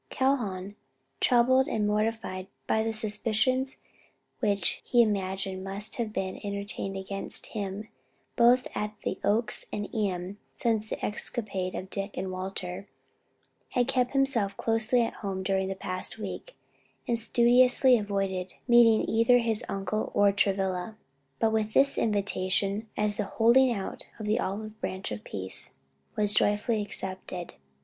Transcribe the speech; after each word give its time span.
Calhoun, 0.09 0.75
troubled 1.19 1.67
and 1.67 1.85
mortified 1.85 2.47
by 2.65 2.81
the 2.81 2.91
suspicions 2.91 3.77
which 4.39 4.81
he 4.83 5.03
imagined 5.03 5.63
must 5.63 5.97
have 5.97 6.11
been 6.11 6.41
entertained 6.43 6.97
against 6.97 7.45
him 7.53 7.81
at 7.81 7.87
both 8.35 8.67
the 9.03 9.19
Oaks 9.23 9.67
and 9.71 9.87
Ion 9.93 10.37
since 10.55 10.89
the 10.89 11.05
escapade 11.05 11.75
of 11.75 11.91
Dick 11.91 12.17
and 12.17 12.31
Walter, 12.31 12.87
had 13.73 13.87
kept 13.87 14.13
himself 14.13 14.57
closely 14.57 15.03
at 15.03 15.13
home 15.21 15.43
during 15.43 15.67
the 15.67 15.75
past 15.75 16.17
week, 16.17 16.55
and 17.07 17.19
studiously 17.19 17.95
avoided 17.95 18.55
meeting 18.67 19.07
either 19.07 19.37
his 19.37 19.63
uncle 19.69 20.09
or 20.15 20.31
Travilla: 20.31 20.97
but 21.37 21.73
this 21.73 21.99
invitation, 21.99 22.89
as 22.97 23.17
the 23.17 23.25
holding 23.25 23.71
out 23.71 24.07
of 24.17 24.25
the 24.25 24.39
olive 24.39 24.81
branch 24.81 25.11
of 25.11 25.23
peace, 25.23 25.75
was 26.15 26.33
joyfully 26.33 26.81
accepted. 26.81 27.53